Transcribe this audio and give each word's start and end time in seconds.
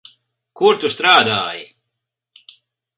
Kur 0.61 0.79
tu 0.85 0.91
strādāji? 0.95 1.63